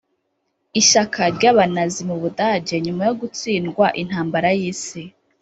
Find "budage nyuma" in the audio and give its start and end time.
2.21-3.03